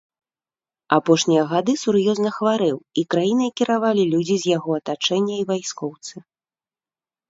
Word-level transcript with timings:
Апошнія 0.97 1.43
гады 1.51 1.75
сур'ёзна 1.83 2.29
хварэў, 2.39 2.77
і 3.03 3.05
краінай 3.17 3.55
кіравалі 3.63 4.03
людзі 4.17 4.35
з 4.43 4.53
яго 4.57 4.69
атачэння 4.83 5.35
і 5.41 5.49
вайскоўцы. 5.55 6.15